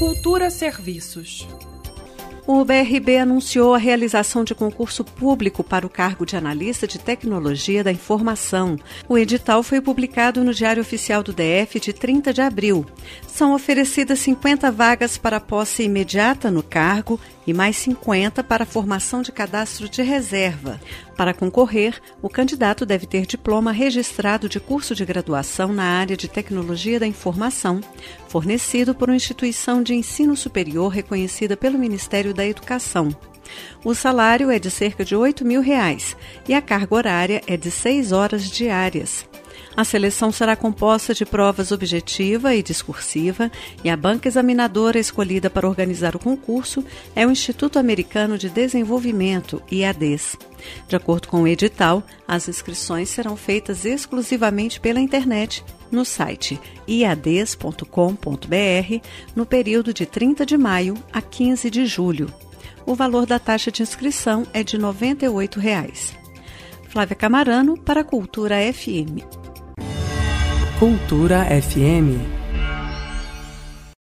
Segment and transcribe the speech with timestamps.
[0.00, 1.46] Cultura Serviços.
[2.46, 7.84] O BRB anunciou a realização de concurso público para o cargo de analista de tecnologia
[7.84, 8.78] da informação.
[9.06, 12.86] O edital foi publicado no Diário Oficial do DF de 30 de abril.
[13.28, 17.20] São oferecidas 50 vagas para posse imediata no cargo
[17.50, 20.80] e mais 50 para formação de cadastro de reserva.
[21.16, 26.28] Para concorrer, o candidato deve ter diploma registrado de curso de graduação na área de
[26.28, 27.80] tecnologia da informação,
[28.28, 33.08] fornecido por uma instituição de ensino superior reconhecida pelo Ministério da Educação.
[33.84, 36.16] O salário é de cerca de 8 mil reais,
[36.48, 39.29] e a carga horária é de 6 horas diárias.
[39.76, 43.50] A seleção será composta de provas objetiva e discursiva,
[43.84, 49.62] e a banca examinadora escolhida para organizar o concurso é o Instituto Americano de Desenvolvimento,
[49.70, 50.36] IADES.
[50.88, 57.86] De acordo com o edital, as inscrições serão feitas exclusivamente pela internet no site iades.com.br
[59.34, 62.32] no período de 30 de maio a 15 de julho.
[62.86, 66.12] O valor da taxa de inscrição é de 98 reais.
[66.88, 69.39] Flávia Camarano para a Cultura FM.
[70.80, 72.39] Cultura FM